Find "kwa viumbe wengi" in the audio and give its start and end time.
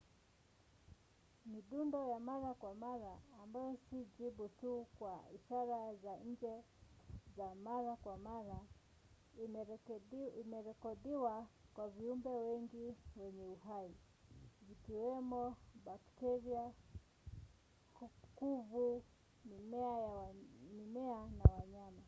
11.73-12.95